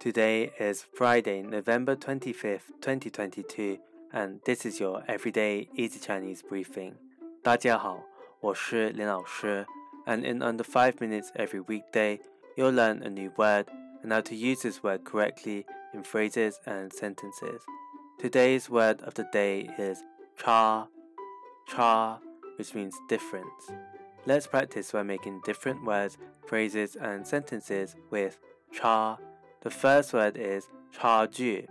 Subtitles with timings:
[0.00, 3.78] Today is Friday, November 25th, 2022,
[4.12, 6.94] and this is your everyday easy Chinese briefing.
[7.42, 8.02] 大家好，
[8.40, 9.66] 我是林老师,
[10.06, 12.20] and in under 5 minutes every weekday,
[12.56, 13.66] you'll learn a new word
[14.02, 17.62] and how to use this word correctly in phrases and sentences.
[18.18, 20.02] Today's word of the day is
[20.36, 20.88] cha,
[21.66, 22.20] cha,
[22.56, 23.70] which means difference.
[24.24, 26.16] Let's practice by making different words,
[26.46, 28.38] phrases, and sentences with
[28.72, 29.18] cha
[29.60, 31.68] the first word is 差距,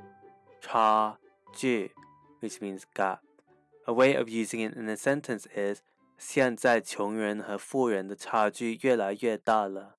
[0.61, 1.17] 差
[1.53, 1.91] 距,
[2.41, 3.19] which means gap.
[3.87, 5.81] A way of using it in a sentence is
[6.17, 9.97] 现在穷人和富人的差距越来越大了。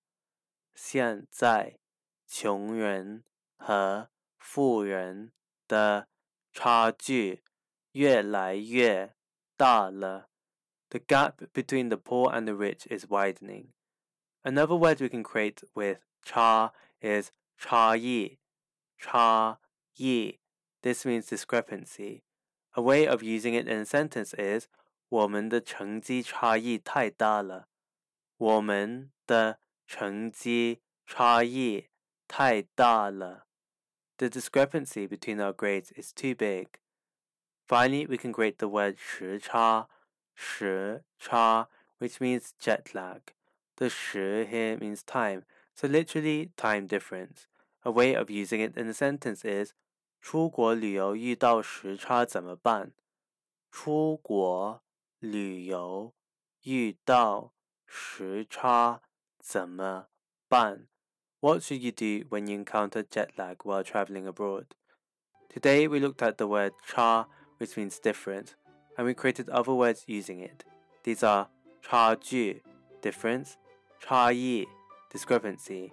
[0.75, 1.79] 现在
[2.27, 3.25] 穷人
[3.57, 5.33] 和富人
[5.67, 6.09] 的
[6.53, 7.43] 差距
[7.93, 9.15] 越来越
[9.57, 10.29] 大了。
[10.91, 13.69] The gap between the poor and the rich is widening.
[14.43, 18.39] Another word we can create with cha is 差异,
[18.99, 19.61] 差
[19.97, 20.41] 异.
[20.83, 22.23] This means discrepancy.
[22.73, 24.69] A way of using it in a sentence is
[25.09, 27.69] 我们的成绩差异太大了。
[28.37, 31.89] 我们的成绩差异
[32.29, 33.47] 太大了。
[34.19, 36.79] The discrepancy between our grades is too big.
[37.67, 39.89] Finally, we can create the word 时差,
[40.35, 43.21] 时差, which means jet lag.
[43.77, 47.47] The 时 here means time, so literally time difference.
[47.83, 49.73] A way of using it in a sentence is
[50.21, 52.93] 出国旅游遇到时差怎么办？
[53.71, 54.83] 出国
[55.21, 56.13] 旅游
[56.63, 57.53] 遇到
[57.87, 59.03] 时差
[59.39, 60.09] 怎么
[60.49, 60.89] 办？
[61.41, 64.67] What should you do when you encounter jet lag while traveling abroad?
[65.49, 67.29] Today we looked at the word cha,
[67.59, 68.55] which means different,
[68.97, 70.65] and we created other words using it.
[71.05, 71.49] These are
[71.81, 72.63] 差距
[73.01, 73.53] difference,
[74.01, 74.67] 差异
[75.11, 75.93] discrepancy,